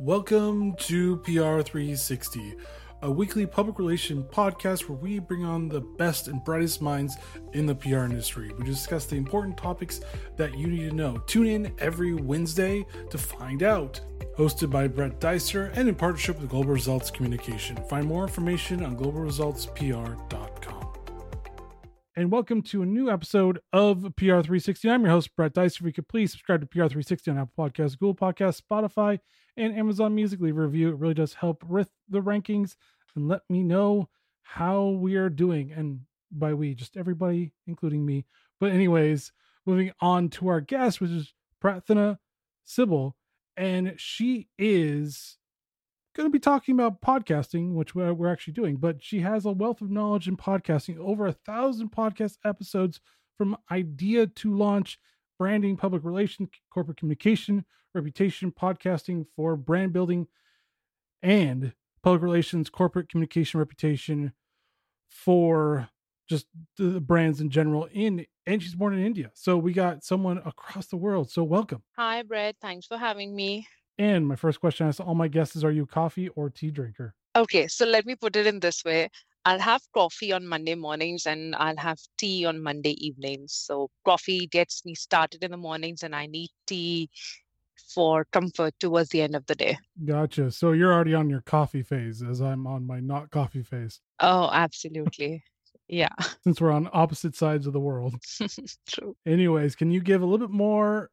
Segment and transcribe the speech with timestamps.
[0.00, 2.54] Welcome to PR 360,
[3.02, 7.16] a weekly public relation podcast where we bring on the best and brightest minds
[7.52, 8.52] in the PR industry.
[8.56, 10.00] We discuss the important topics
[10.36, 11.18] that you need to know.
[11.26, 14.00] Tune in every Wednesday to find out.
[14.38, 17.76] Hosted by Brett Dicer and in partnership with Global Results Communication.
[17.88, 20.78] Find more information on globalresultspr.com
[22.18, 24.90] and welcome to a new episode of PR360.
[24.90, 25.76] I'm your host, Brett Dice.
[25.76, 29.20] If you could please subscribe to PR360 on Apple Podcasts, Google Podcasts, Spotify,
[29.58, 30.40] and Amazon Music.
[30.40, 30.88] Leave a review.
[30.88, 32.76] It really does help with the rankings
[33.14, 34.08] and let me know
[34.42, 35.72] how we are doing.
[35.72, 36.00] And
[36.30, 38.24] by we, just everybody, including me.
[38.60, 39.32] But, anyways,
[39.66, 42.18] moving on to our guest, which is Prathana
[42.64, 43.16] Sybil.
[43.56, 45.36] And she is
[46.14, 49.80] going to be talking about podcasting, which we're actually doing, but she has a wealth
[49.80, 53.00] of knowledge in podcasting, over a thousand podcast episodes
[53.36, 54.98] from idea to launch,
[55.38, 57.64] branding, public relations, corporate communication,
[57.94, 60.26] reputation, podcasting for brand building,
[61.22, 64.32] and public relations, corporate communication, reputation
[65.08, 65.88] for
[66.28, 69.30] just the brands in general in and she's born in India.
[69.34, 71.30] So we got someone across the world.
[71.30, 71.82] So welcome.
[71.96, 72.56] Hi, Brett.
[72.60, 73.66] Thanks for having me.
[73.98, 76.50] And my first question I ask all my guests is Are you a coffee or
[76.50, 77.14] tea drinker?
[77.36, 79.08] Okay, so let me put it in this way.
[79.44, 83.54] I'll have coffee on Monday mornings and I'll have tea on Monday evenings.
[83.54, 87.08] So coffee gets me started in the mornings and I need tea
[87.94, 89.78] for comfort towards the end of the day.
[90.04, 90.50] Gotcha.
[90.50, 94.00] So you're already on your coffee phase as I'm on my not coffee phase.
[94.20, 95.42] Oh, absolutely.
[95.88, 96.08] yeah.
[96.44, 98.14] Since we're on opposite sides of the world.
[98.88, 99.16] True.
[99.26, 101.10] Anyways, can you give a little bit more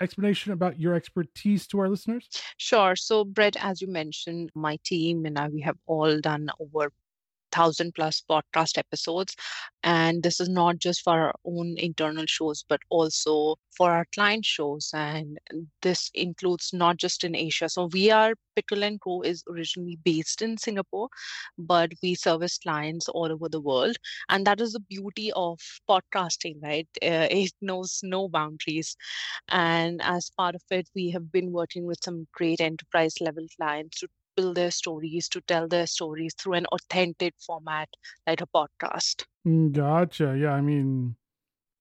[0.00, 2.28] explanation about your expertise to our listeners?
[2.56, 2.96] Sure.
[2.96, 6.90] So, Brett, as you mentioned, my team and I, we have all done over
[7.54, 9.36] thousand plus podcast episodes.
[9.82, 14.44] And this is not just for our own internal shows but also for our client
[14.44, 14.90] shows.
[14.94, 15.38] And
[15.82, 17.68] this includes not just in asia.
[17.68, 21.08] So we are pickle and co is originally based in singapore
[21.58, 23.96] but we service clients all over the world.
[24.28, 25.58] And that is the beauty of
[25.88, 26.88] podcasting right?
[27.02, 28.96] Uh, it knows no boundaries.
[29.48, 34.00] And as part of it we have been working with some great enterprise level clients
[34.00, 37.88] to build their stories, to tell their stories through an authentic format
[38.26, 39.24] like a podcast.
[39.46, 40.36] Mm, gotcha.
[40.38, 41.16] Yeah, I mean,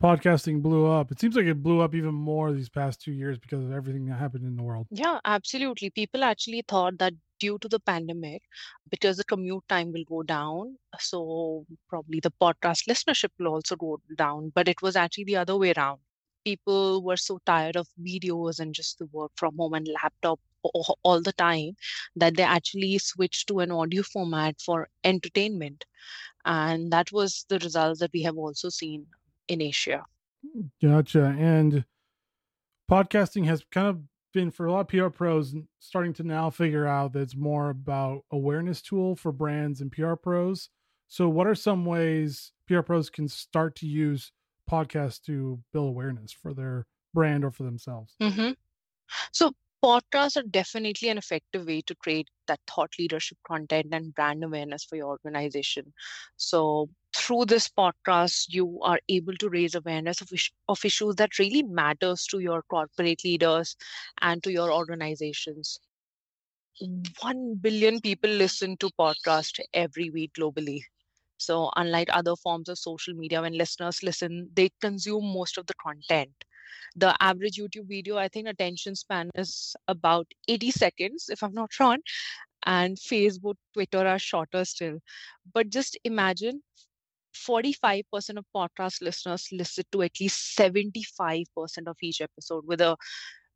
[0.01, 1.11] podcasting blew up.
[1.11, 4.05] It seems like it blew up even more these past two years because of everything
[4.07, 4.87] that happened in the world.
[4.89, 5.89] Yeah, absolutely.
[5.91, 8.41] People actually thought that due to the pandemic,
[8.89, 13.99] because the commute time will go down, so probably the podcast listenership will also go
[14.17, 14.51] down.
[14.53, 15.99] But it was actually the other way around.
[16.45, 21.21] People were so tired of videos and just the work from home and laptop all
[21.21, 21.75] the time
[22.15, 25.85] that they actually switched to an audio format for entertainment.
[26.45, 29.05] And that was the result that we have also seen
[29.47, 30.05] in asia.
[30.81, 31.35] Gotcha.
[31.37, 31.85] And
[32.89, 33.99] podcasting has kind of
[34.33, 37.69] been for a lot of pr pros starting to now figure out that it's more
[37.69, 40.69] about awareness tool for brands and pr pros.
[41.07, 44.31] So what are some ways pr pros can start to use
[44.69, 48.15] podcasts to build awareness for their brand or for themselves?
[48.21, 48.51] Mm-hmm.
[49.31, 49.53] so
[49.83, 54.83] podcasts are definitely an effective way to create that thought leadership content and brand awareness
[54.85, 55.93] for your organization.
[56.37, 60.29] So through this podcast, you are able to raise awareness of,
[60.69, 63.75] of issues that really matters to your corporate leaders
[64.21, 65.79] and to your organizations.
[67.21, 70.81] 1 billion people listen to podcast every week globally.
[71.37, 75.75] So unlike other forms of social media, when listeners listen, they consume most of the
[75.75, 76.31] content
[76.95, 81.71] the average YouTube video, I think attention span is about 80 seconds, if I'm not
[81.79, 81.99] wrong.
[82.65, 84.99] And Facebook, Twitter are shorter still.
[85.53, 86.61] But just imagine
[87.35, 88.03] 45%
[88.37, 91.45] of podcast listeners listen to at least 75%
[91.87, 92.95] of each episode, with a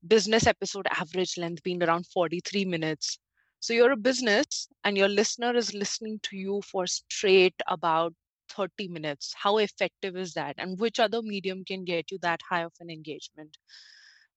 [0.07, 3.19] business episode average length being around 43 minutes.
[3.59, 8.13] So you're a business and your listener is listening to you for straight about
[8.49, 10.55] 30 minutes how effective is that?
[10.57, 13.57] And which other medium can get you that high of an engagement?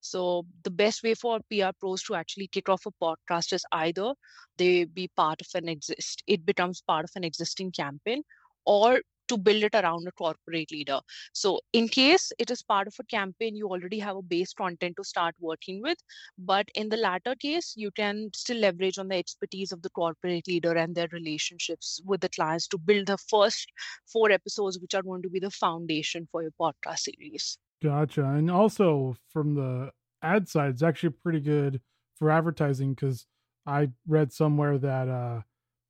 [0.01, 4.15] So the best way for pr pros to actually kick off a podcast is either
[4.57, 8.23] they be part of an exist it becomes part of an existing campaign
[8.65, 9.01] or
[9.31, 11.01] to build it around a corporate leader.
[11.33, 14.97] So, in case it is part of a campaign, you already have a base content
[14.99, 15.99] to start working with.
[16.39, 20.47] But in the latter case, you can still leverage on the expertise of the corporate
[20.47, 23.73] leader and their relationships with the clients to build the first
[24.13, 27.59] four episodes, which are going to be the foundation for your podcast series.
[27.83, 28.25] Gotcha.
[28.25, 29.91] And also from the
[30.23, 31.81] ad side, it's actually pretty good
[32.17, 33.27] for advertising because
[33.67, 35.41] I read somewhere that uh,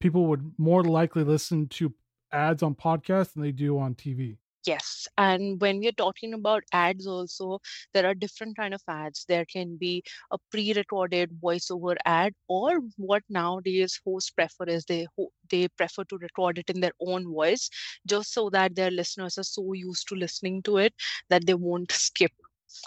[0.01, 1.93] people would more likely listen to
[2.33, 4.39] ads on podcasts than they do on TV.
[4.67, 7.61] Yes, and when we're talking about ads also,
[7.95, 9.25] there are different kind of ads.
[9.27, 15.07] There can be a pre-recorded voiceover ad, or what nowadays hosts prefer is they
[15.51, 17.71] they prefer to record it in their own voice,
[18.07, 20.93] just so that their listeners are so used to listening to it
[21.31, 22.33] that they won't skip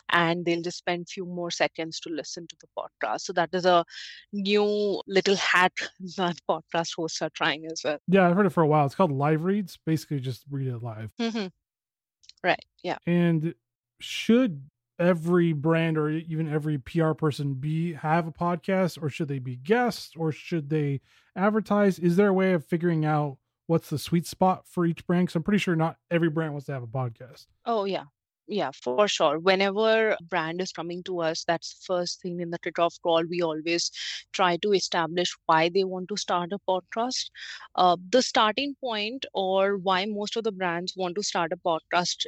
[0.10, 3.22] and they'll just spend few more seconds to listen to the podcast.
[3.22, 3.86] So that is a
[4.32, 5.74] new little hack
[6.18, 7.98] that podcast hosts are trying as well.
[8.08, 8.86] Yeah, I've heard it for a while.
[8.86, 9.78] It's called live reads.
[9.86, 11.12] Basically, just read it live.
[11.20, 11.52] Mhm.
[12.44, 12.66] Right.
[12.84, 12.98] Yeah.
[13.08, 13.56] And
[14.00, 14.70] should
[15.00, 19.56] every brand or even every PR person be have a podcast or should they be
[19.56, 21.02] guests or should they
[21.36, 22.00] advertise?
[22.00, 23.38] Is there a way of figuring out
[23.68, 25.28] what's the sweet spot for each brand?
[25.28, 27.48] Because I'm pretty sure not every brand wants to have a podcast.
[27.66, 28.04] Oh, yeah.
[28.48, 29.30] Yeah, for sure.
[29.40, 33.24] Whenever a brand is coming to us, that's the first thing in the kickoff call.
[33.28, 33.92] We always
[34.34, 37.30] try to establish why they want to start a podcast.
[37.76, 42.26] Uh, the starting point or why most of the brands want to start a podcast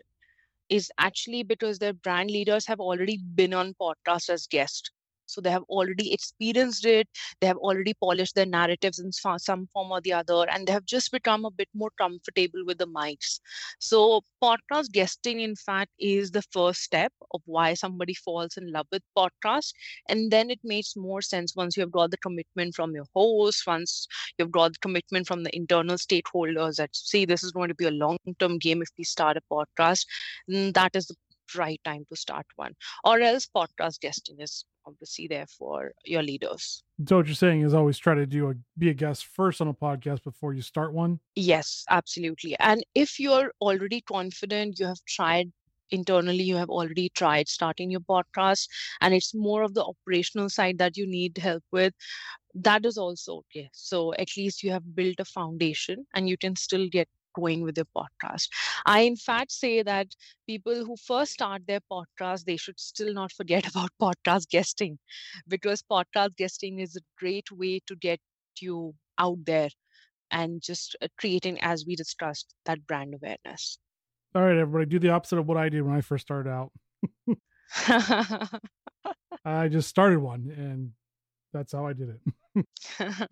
[0.70, 4.92] is actually because their brand leaders have already been on podcast as guests.
[5.26, 7.08] So they have already experienced it.
[7.42, 10.86] They have already polished their narratives in some form or the other, and they have
[10.86, 13.40] just become a bit more comfortable with the mics.
[13.80, 18.88] So podcast guesting, in fact, is the first step of why somebody falls in love
[18.92, 19.74] with podcast.
[20.10, 23.64] And then it makes more sense once you have got the commitment from your host,
[23.68, 24.08] once
[24.38, 27.86] you've got the commitment from the internal stakeholders that see this is going to be
[27.86, 30.06] a long-term game if we start a podcast.
[30.48, 31.16] that is the
[31.58, 32.74] right time to start one.
[33.04, 36.84] Or else podcast guesting is obviously there for your leaders.
[37.08, 39.68] So what you're saying is always try to do a be a guest first on
[39.68, 41.20] a podcast before you start one.
[41.36, 42.56] Yes, absolutely.
[42.60, 45.52] And if you're already confident, you have tried
[45.92, 48.68] internally, you have already tried starting your podcast,
[49.02, 51.94] and it's more of the operational side that you need help with,
[52.56, 53.70] that is also okay.
[53.74, 57.78] So at least you have built a foundation and you can still get going with
[57.78, 58.48] your podcast.
[58.86, 60.08] I, in fact, say that
[60.48, 64.98] people who first start their podcast, they should still not forget about podcast guesting
[65.48, 68.20] because podcast guesting is a great way to get
[68.60, 69.70] you out there
[70.32, 73.78] and just uh, creating, as we discussed, that brand awareness.
[74.34, 76.72] All right, everybody, do the opposite of what I did when I first started out.
[79.46, 80.92] I just started one and
[81.54, 82.18] that's how I did
[82.58, 82.70] it.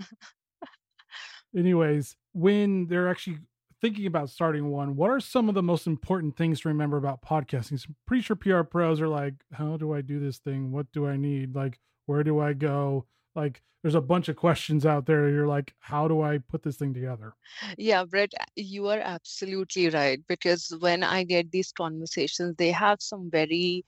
[1.57, 3.39] Anyways, when they're actually
[3.83, 7.21] thinking about starting one, what are some of the most important things to remember about
[7.21, 7.77] podcasting?
[7.77, 10.71] So I'm pretty sure PR pros are like, how do I do this thing?
[10.71, 11.53] What do I need?
[11.53, 13.05] Like, where do I go?
[13.35, 15.27] Like, there's a bunch of questions out there.
[15.27, 17.33] You're like, how do I put this thing together?
[17.77, 20.21] Yeah, Brett, you are absolutely right.
[20.29, 23.83] Because when I get these conversations, they have some very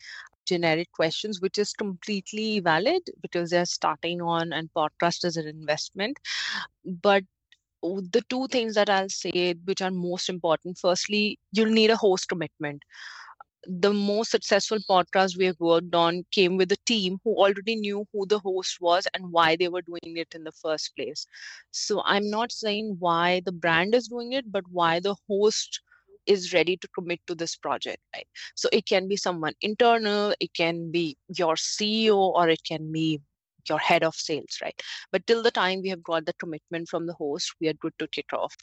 [0.46, 6.18] generic questions, which is completely valid because they're starting on and podcast is an investment.
[6.84, 7.24] But
[8.12, 12.28] the two things that I'll say, which are most important, firstly, you'll need a host
[12.28, 12.84] commitment.
[13.68, 18.06] The most successful podcast we have worked on came with a team who already knew
[18.12, 21.26] who the host was and why they were doing it in the first place.
[21.72, 25.82] So I'm not saying why the brand is doing it, but why the host
[26.26, 28.28] is ready to commit to this project, right?
[28.56, 33.22] So it can be someone internal, it can be your CEO, or it can be
[33.70, 34.80] your head of sales, right?
[35.12, 37.94] But till the time we have got the commitment from the host, we are good
[38.00, 38.56] to kick off.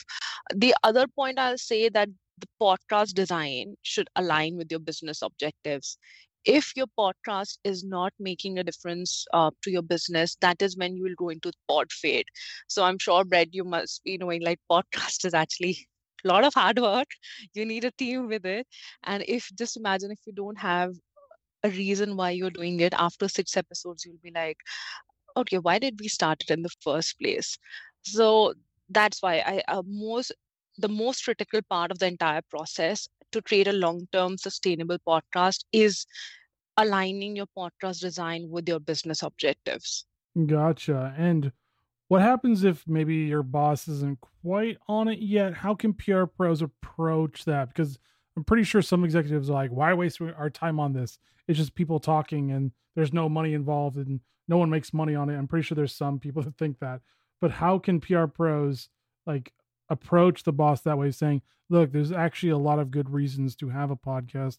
[0.55, 2.09] The other point I'll say that
[2.39, 5.99] the podcast design should align with your business objectives.
[6.45, 10.97] If your podcast is not making a difference uh, to your business, that is when
[10.97, 12.27] you will go into pod fade.
[12.69, 15.87] So I'm sure, Brett, you must be knowing like podcast is actually
[16.25, 17.09] a lot of hard work.
[17.55, 18.67] You need a team with it.
[19.05, 20.95] And if just imagine if you don't have
[21.65, 24.59] a reason why you're doing it after six episodes, you'll be like,
[25.37, 27.59] okay, why did we start it in the first place?
[28.03, 28.55] So
[28.91, 30.33] that's why I uh, most
[30.79, 36.07] the most critical part of the entire process to create a long-term sustainable podcast is
[36.77, 40.07] aligning your podcast design with your business objectives.
[40.47, 41.15] Gotcha.
[41.17, 41.53] And
[42.09, 45.55] what happens if maybe your boss isn't quite on it yet?
[45.55, 47.69] How can PR pros approach that?
[47.69, 47.99] Because
[48.37, 51.19] I'm pretty sure some executives are like, why waste our time on this?
[51.49, 55.29] It's just people talking and there's no money involved and no one makes money on
[55.29, 55.37] it.
[55.37, 57.01] I'm pretty sure there's some people that think that.
[57.41, 58.89] But how can PR pros
[59.27, 59.53] like
[59.89, 63.69] approach the boss that way, saying, look, there's actually a lot of good reasons to
[63.69, 64.59] have a podcast.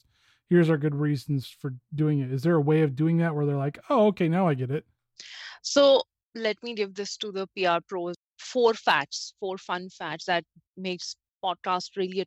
[0.49, 2.31] Here's our good reasons for doing it.
[2.31, 4.71] Is there a way of doing that where they're like, oh, okay, now I get
[4.71, 4.85] it?
[5.61, 6.03] So
[6.35, 8.15] let me give this to the PR pros.
[8.39, 10.43] Four facts, four fun facts that
[10.77, 12.19] makes podcast really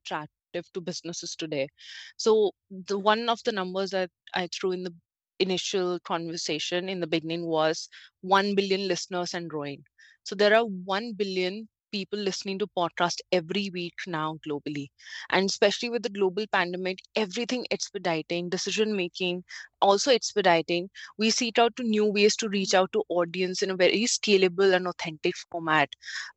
[0.52, 1.68] to businesses today.
[2.16, 4.94] So the one of the numbers that I threw in the
[5.38, 7.88] initial conversation in the beginning was
[8.20, 9.84] 1 billion listeners and growing.
[10.24, 14.88] So there are 1 billion people listening to podcast every week now globally.
[15.30, 19.44] And especially with the global pandemic everything expediting decision making
[19.80, 20.90] also expediting.
[21.16, 24.74] We seek out to new ways to reach out to audience in a very scalable
[24.74, 25.90] and authentic format.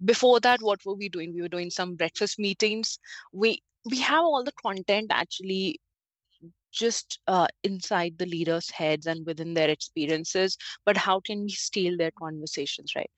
[0.03, 1.33] Before that what were we doing?
[1.33, 2.99] We were doing some breakfast meetings.
[3.31, 5.79] We we have all the content actually
[6.71, 11.97] just uh, inside the leaders' heads and within their experiences, but how can we steal
[11.97, 13.09] their conversations, right?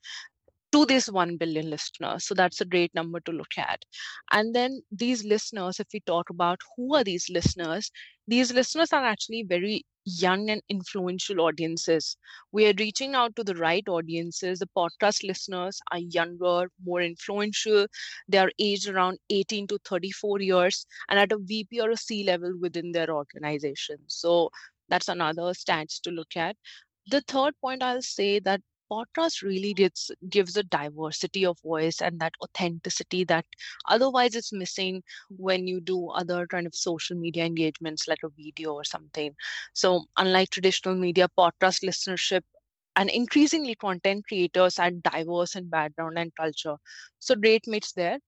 [0.74, 2.26] To this 1 billion listeners.
[2.26, 3.84] So that's a great number to look at.
[4.32, 7.92] And then these listeners, if we talk about who are these listeners,
[8.28, 12.18] these listeners are actually very young and influential audiences.
[12.52, 14.60] We are reaching out to the right audiences.
[14.60, 17.88] The podcast listeners are younger, more influential.
[18.28, 22.24] They are aged around 18 to 34 years and at a VP or a C
[22.24, 23.98] level within their organization.
[24.08, 24.50] So
[24.90, 26.56] that's another stats to look at.
[27.08, 28.62] The third point I'll say that
[28.92, 33.46] podcast really gives gives a diversity of voice and that authenticity that
[33.88, 35.02] otherwise it's missing
[35.38, 39.34] when you do other kind of social media engagements like a video or something.
[39.74, 42.42] So unlike traditional media podcast listenership
[42.96, 46.76] and increasingly content creators are diverse in background and culture.
[47.20, 48.20] So great mates there.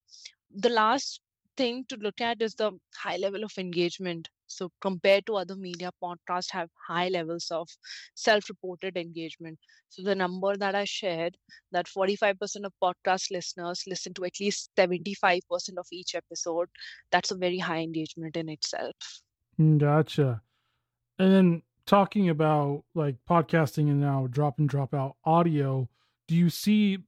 [0.55, 1.22] The last
[1.58, 5.91] thing to look at is the high level of engagement so compared to other media
[6.01, 7.67] podcasts have high levels of
[8.15, 9.60] self-reported engagement.
[9.89, 11.38] So the number that i shared
[11.72, 15.41] that 45% of podcast listeners listen to at least 75%
[15.77, 16.69] of each episode
[17.12, 18.95] that's a very high engagement in itself.
[19.60, 20.41] Mm, gotcha.
[21.19, 25.89] And then talking about like podcasting and now drop and drop out audio
[26.27, 27.00] do you see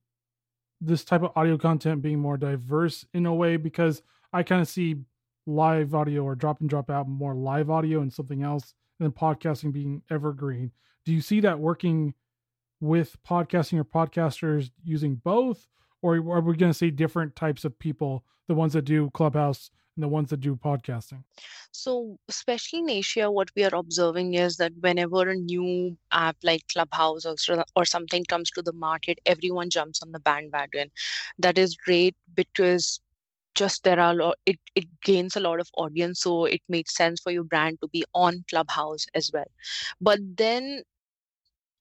[0.81, 3.57] this type of audio content being more diverse in a way?
[3.57, 4.01] Because
[4.33, 4.97] i kind of see
[5.45, 9.11] live audio or drop and drop out more live audio and something else, and then
[9.11, 10.71] podcasting being evergreen.
[11.05, 12.13] Do you see that working
[12.81, 15.67] with podcasting or podcasters using both,
[16.01, 19.69] or are we going to see different types of people, the ones that do Clubhouse
[19.95, 21.23] and the ones that do podcasting?
[21.71, 26.63] So, especially in Asia, what we are observing is that whenever a new app like
[26.71, 30.91] Clubhouse or, or something comes to the market, everyone jumps on the bandwagon.
[31.39, 32.99] That is great because
[33.55, 36.95] just there are a lot it, it gains a lot of audience so it makes
[36.95, 39.49] sense for your brand to be on clubhouse as well.
[40.01, 40.83] But then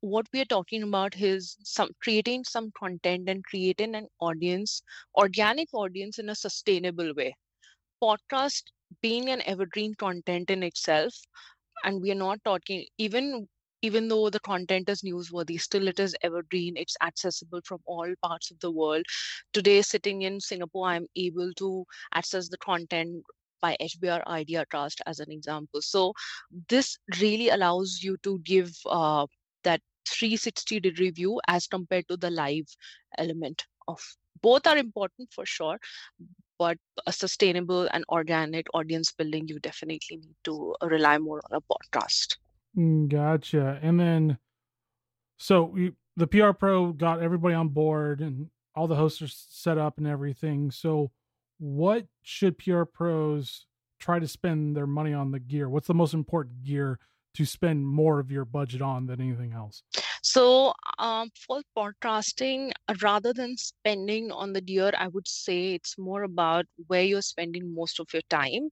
[0.01, 4.83] what we are talking about is some creating some content and creating an audience
[5.17, 7.35] organic audience in a sustainable way.
[8.03, 8.65] Podcast
[9.03, 11.15] being an evergreen content in itself
[11.85, 13.49] and we are not talking even
[13.85, 16.77] even though the content is newsworthy, still it is evergreen.
[16.77, 19.05] It's accessible from all parts of the world.
[19.53, 23.25] Today, sitting in Singapore, I'm able to access the content
[23.61, 25.83] by HBR IdeaCast as an example.
[25.83, 26.15] So
[26.69, 29.27] this really allows you to give uh,
[29.65, 32.67] that 360 degree view as compared to the live
[33.19, 34.01] element of
[34.43, 35.79] both are important for sure
[36.59, 41.63] but a sustainable and organic audience building you definitely need to rely more on a
[41.75, 42.37] podcast
[42.77, 43.79] Mm, gotcha.
[43.83, 44.39] And then,
[45.39, 49.79] so we, the PR Pro got everybody on board and all the hosts are set
[49.79, 50.71] up and everything.
[50.71, 51.11] So,
[51.59, 53.67] what should PR pros
[54.01, 55.69] try to spend their money on the gear?
[55.69, 56.99] What's the most important gear
[57.35, 59.83] to spend more of your budget on than anything else?
[60.25, 66.23] So, um, for podcasting, rather than spending on the gear, I would say it's more
[66.25, 68.71] about where you're spending most of your time.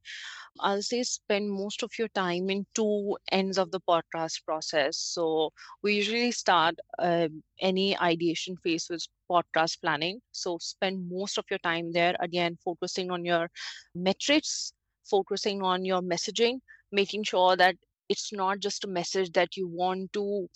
[0.60, 4.98] I'll say spend most of your time in two ends of the podcast process.
[4.98, 7.28] So, we usually start uh,
[7.60, 10.20] any ideation phase with podcast planning.
[10.32, 13.50] So, spend most of your time there, again, focusing on your
[13.94, 14.72] metrics,
[15.04, 16.60] focusing on your messaging,
[16.92, 17.76] making sure that
[18.08, 20.48] it's not just a message that you want to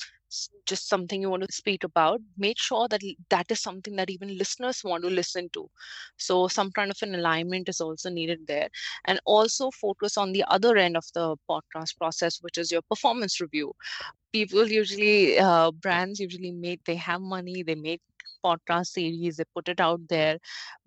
[0.66, 4.36] just something you want to speak about make sure that that is something that even
[4.36, 5.68] listeners want to listen to.
[6.16, 8.68] So some kind of an alignment is also needed there.
[9.04, 13.40] And also focus on the other end of the podcast process which is your performance
[13.40, 13.72] review.
[14.32, 18.00] People usually uh, brands usually make they have money they make
[18.44, 20.38] podcast series they put it out there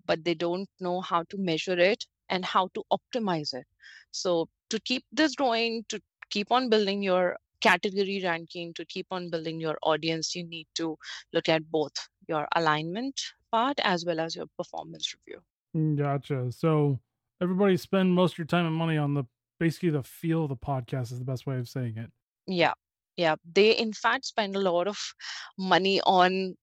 [0.06, 3.66] but they don't know how to measure it and how to optimize it.
[4.10, 9.30] So to keep this going to keep on building your category ranking, to keep on
[9.30, 10.96] building your audience, you need to
[11.32, 11.92] look at both
[12.28, 15.40] your alignment part as well as your performance review.
[15.76, 16.50] Mm, gotcha.
[16.52, 16.98] So
[17.40, 19.24] everybody spend most of your time and money on the
[19.58, 22.10] basically the feel of the podcast is the best way of saying it.
[22.46, 22.72] Yeah.
[23.16, 23.36] Yeah.
[23.52, 24.98] They in fact spend a lot of
[25.58, 26.54] money on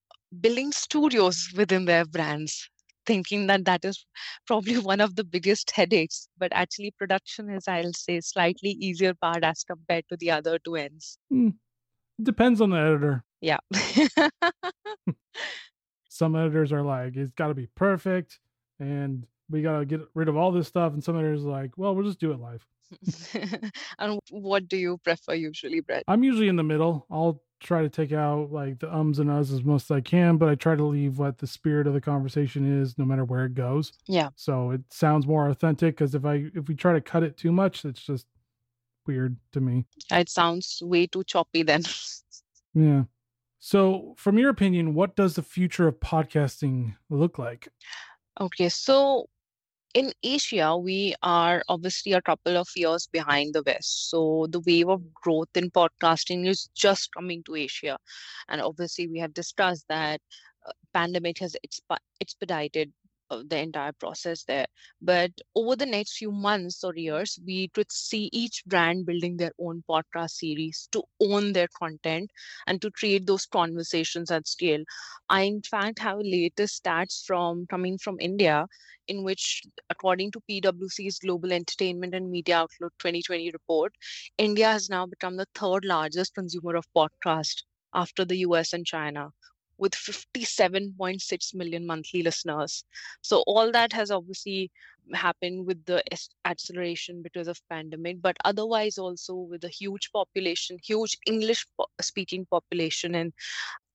[0.42, 2.70] building studios within their brands
[3.07, 4.05] thinking that that is
[4.45, 9.43] probably one of the biggest headaches but actually production is i'll say slightly easier part
[9.43, 11.53] as compared to the other two ends mm.
[12.21, 13.57] depends on the editor yeah
[16.17, 18.39] some editors are like, it's got to be perfect,
[18.79, 20.93] and we got to get rid of all this stuff.
[20.93, 22.65] And some editors are like, well, we'll just do it live.
[23.99, 26.03] and what do you prefer usually, Brett?
[26.07, 27.05] I'm usually in the middle.
[27.11, 30.37] I'll try to take out like the ums and uhs as much as I can,
[30.37, 33.45] but I try to leave what the spirit of the conversation is, no matter where
[33.45, 33.93] it goes.
[34.07, 34.29] Yeah.
[34.35, 37.51] So it sounds more authentic because if I if we try to cut it too
[37.51, 38.27] much, it's just
[39.05, 39.85] weird to me.
[40.11, 41.83] It sounds way too choppy then.
[42.73, 43.03] yeah.
[43.59, 47.67] So, from your opinion, what does the future of podcasting look like?
[48.39, 49.29] Okay, so
[49.98, 54.12] in Asia, we are obviously a couple of years behind the West.
[54.12, 57.98] So the wave of growth in podcasting is just coming to Asia.
[58.48, 60.22] And obviously, we have discussed that
[60.68, 61.56] uh, pandemic has
[62.22, 64.67] expedited uh, Uh, the entire process there.
[65.01, 69.51] But over the next few months or years, we could see each brand building their
[69.60, 72.31] own podcast series to own their content
[72.67, 74.84] and to create those conversations at scale.
[75.29, 78.67] I, in fact, have latest stats from coming from India,
[79.07, 83.93] in which, according to PwC's Global Entertainment and Media Outlook 2020 report,
[84.38, 89.31] India has now become the third largest consumer of podcast after the US and China
[89.77, 92.84] with 57.6 million monthly listeners.
[93.22, 94.72] So all that has obviously
[95.13, 96.03] happened with the
[96.46, 101.65] acceleration because of pandemic, but otherwise also with a huge population, huge English
[102.01, 103.34] speaking population in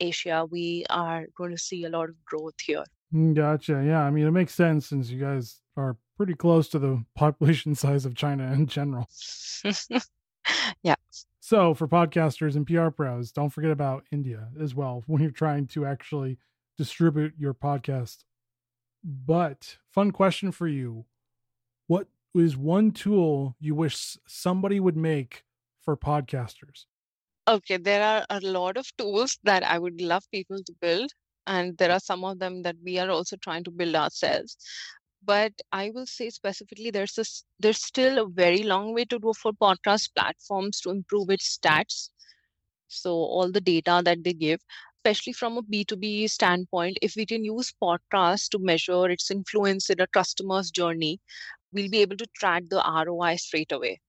[0.01, 2.85] Asia, we are going to see a lot of growth here.
[3.15, 3.83] Mm, gotcha.
[3.85, 7.75] Yeah, I mean it makes sense since you guys are pretty close to the population
[7.85, 9.09] size of China in general.
[10.83, 10.95] yeah.
[11.45, 15.67] So, for podcasters and PR pros, don't forget about India as well when you're trying
[15.69, 16.39] to actually
[16.79, 18.23] distribute your podcast.
[19.03, 21.07] But, fun question for you
[21.89, 25.45] What is one tool you wish somebody would make
[25.81, 26.87] for podcasters?
[27.49, 31.11] Okay, there are a lot of tools that I would love people to build,
[31.47, 34.57] and there are some of them that we are also trying to build ourselves
[35.25, 37.25] but i will say specifically there's a,
[37.61, 42.11] there's still a very long way to go for podcast platforms to improve its stats.
[42.89, 44.61] So all the data that they give
[45.05, 50.01] especially from a b2b standpoint if we can use podcasts to measure its influence in
[50.01, 51.21] a customer's journey
[51.73, 54.01] we'll be able to track the roi straight away.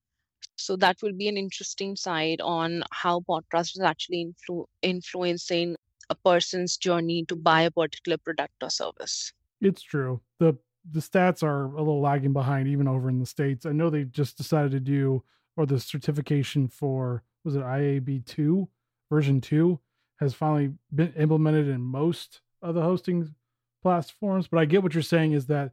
[0.56, 5.76] So that will be an interesting side on how podcast is actually influ- influencing
[6.10, 9.34] a person's journey to buy a particular product or service.
[9.62, 10.22] It's true.
[10.40, 10.58] The
[10.90, 13.66] the stats are a little lagging behind even over in the states.
[13.66, 15.24] I know they just decided to do
[15.56, 18.70] or the certification for was it IAB two
[19.10, 19.80] version two
[20.20, 23.34] has finally been implemented in most of the hosting
[23.82, 24.48] platforms.
[24.48, 25.72] But I get what you're saying is that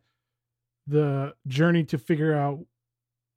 [0.86, 2.60] the journey to figure out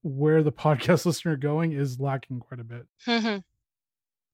[0.01, 2.85] where the podcast listener going is lacking quite a bit.
[3.07, 3.37] Mm-hmm.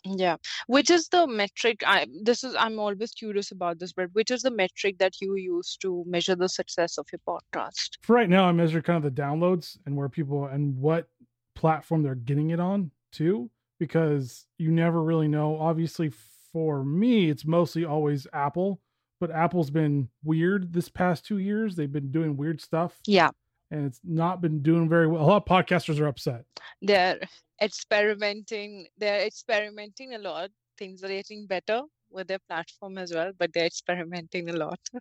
[0.06, 0.38] Yeah.
[0.68, 1.84] Which is the metric?
[1.86, 5.36] I this is I'm always curious about this, but which is the metric that you
[5.36, 7.98] use to measure the success of your podcast?
[8.02, 11.10] For right now, I measure kind of the downloads and where people and what
[11.56, 15.58] platform they're getting it on too, because you never really know.
[15.60, 16.12] Obviously,
[16.54, 18.82] for me, it's mostly always Apple,
[19.20, 21.76] but Apple's been weird this past two years.
[21.76, 23.00] They've been doing weird stuff.
[23.06, 23.30] Yeah.
[23.72, 25.24] And it's not been doing very well.
[25.24, 26.44] A lot of podcasters are upset.
[26.82, 27.20] They're
[27.62, 30.50] experimenting they're experimenting a lot.
[30.78, 34.80] Things are getting better with their platform as well but they're experimenting a lot.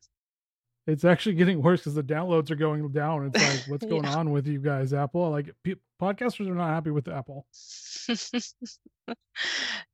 [0.87, 3.27] It's actually getting worse because the downloads are going down.
[3.27, 4.17] It's like what's going yeah.
[4.17, 5.29] on with you guys apple?
[5.29, 7.47] Like p- podcasters are not happy with apple.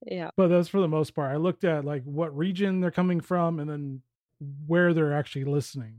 [0.06, 0.30] Yeah.
[0.36, 1.32] But that's for the most part.
[1.32, 4.02] I looked at like what region they're coming from and then
[4.66, 5.94] where they're actually listening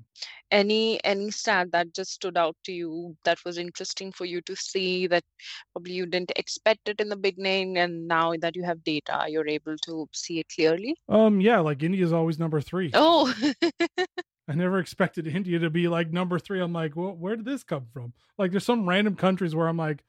[0.52, 4.56] any any stat that just stood out to you that was interesting for you to
[4.56, 5.24] see that
[5.71, 9.48] probably you didn't expect it in the beginning and now that you have data you're
[9.48, 12.91] able to see it clearly um yeah like india is always number three.
[12.93, 13.34] Oh,
[14.48, 16.60] I never expected India to be like number three.
[16.62, 18.13] I'm like, well, where did this come from?
[18.38, 20.04] Like, there's some random countries where I'm like,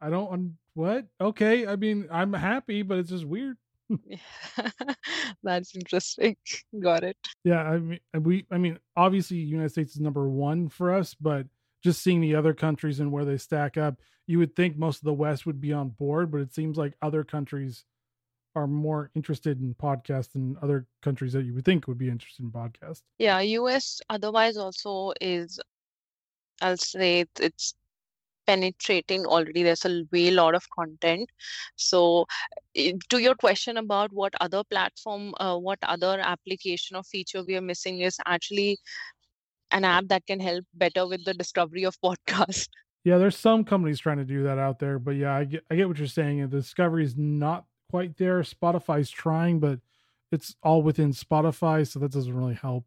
[0.00, 1.06] I don't, what?
[1.20, 1.66] Okay.
[1.66, 3.58] I mean, I'm happy, but it's just weird.
[5.42, 6.36] That's interesting.
[6.80, 7.16] Got it.
[7.44, 11.14] Yeah, I mean, uh, we, I mean, obviously, United States is number one for us,
[11.14, 11.46] but
[11.82, 15.04] just seeing the other countries and where they stack up, you would think most of
[15.04, 17.84] the West would be on board, but it seems like other countries
[18.54, 22.44] are more interested in podcasts than other countries that you would think would be interested
[22.44, 23.02] in podcasts.
[23.18, 25.58] Yeah, US otherwise also is,
[26.60, 27.74] I'll say it's
[28.46, 31.30] penetrating already there's a way lot of content
[31.76, 32.26] so
[33.08, 37.60] to your question about what other platform uh, what other application or feature we are
[37.60, 38.78] missing is actually
[39.70, 42.68] an app that can help better with the discovery of podcast
[43.04, 45.76] yeah there's some companies trying to do that out there but yeah i get, I
[45.76, 49.80] get what you're saying the discovery is not quite there spotify's trying but
[50.30, 52.86] it's all within spotify so that doesn't really help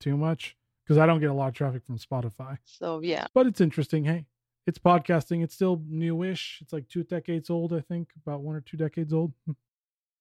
[0.00, 2.58] too much because I don't get a lot of traffic from Spotify.
[2.64, 3.26] So yeah.
[3.34, 4.04] But it's interesting.
[4.04, 4.26] Hey,
[4.66, 5.42] it's podcasting.
[5.42, 6.58] It's still newish.
[6.62, 9.32] It's like two decades old, I think, about one or two decades old.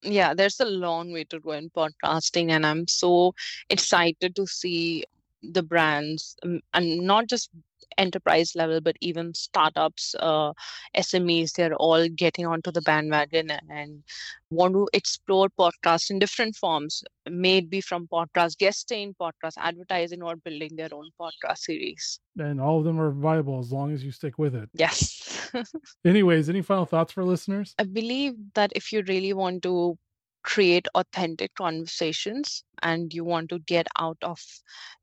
[0.02, 3.34] yeah, there's a long way to go in podcasting, and I'm so
[3.70, 5.06] excited to see
[5.42, 7.50] the brands um, and not just
[7.98, 10.52] enterprise level but even startups uh,
[10.98, 14.04] smes they're all getting onto the bandwagon and
[14.50, 20.76] want to explore podcasts in different forms maybe from podcast guesting podcast advertising or building
[20.76, 22.20] their own podcast series.
[22.38, 24.70] And all of them are viable as long as you stick with it.
[24.74, 25.52] Yes.
[26.06, 27.76] Anyways any final thoughts for listeners?
[27.80, 29.98] I believe that if you really want to
[30.44, 34.40] create authentic conversations and you want to get out of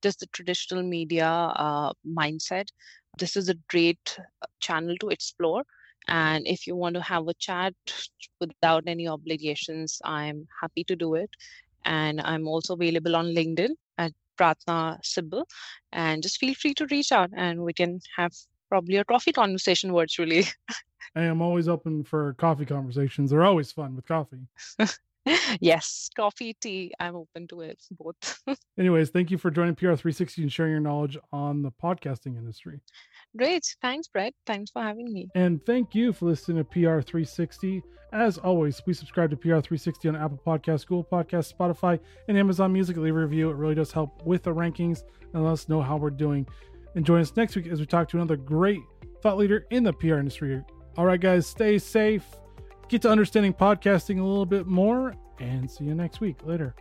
[0.02, 2.66] just the traditional media uh, mindset,
[3.18, 5.64] this is a great uh, channel to explore.
[6.08, 7.74] And if you want to have a chat
[8.40, 11.30] without any obligations, I'm happy to do it.
[11.84, 15.46] And I'm also available on LinkedIn at Pratna Sibble.
[15.92, 18.32] And just feel free to reach out and we can have
[18.68, 20.44] probably a coffee conversation virtually.
[21.16, 23.30] I am always open for coffee conversations.
[23.30, 24.46] They're always fun with coffee.
[25.60, 26.92] yes, coffee, tea.
[26.98, 28.42] I'm open to it both.
[28.78, 32.80] Anyways, thank you for joining PR360 and sharing your knowledge on the podcasting industry.
[33.36, 33.64] Great.
[33.80, 34.34] Thanks, Brett.
[34.46, 35.28] Thanks for having me.
[35.34, 37.82] And thank you for listening to PR360.
[38.12, 42.96] As always, please subscribe to PR360 on Apple Podcasts, Google Podcasts, Spotify, and Amazon Music.
[42.96, 43.50] Leave a review.
[43.50, 46.46] It really does help with the rankings and let us know how we're doing.
[46.96, 48.80] And join us next week as we talk to another great
[49.22, 50.60] thought leader in the PR industry.
[50.96, 52.26] All right, guys, stay safe
[52.90, 56.36] get to understanding podcasting a little bit more, and see you next week.
[56.44, 56.74] Later.